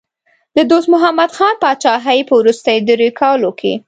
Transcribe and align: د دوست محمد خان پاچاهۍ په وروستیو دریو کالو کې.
د 0.55 0.57
دوست 0.69 0.87
محمد 0.93 1.29
خان 1.37 1.55
پاچاهۍ 1.63 2.19
په 2.27 2.33
وروستیو 2.39 2.85
دریو 2.87 3.17
کالو 3.21 3.51
کې. 3.59 3.73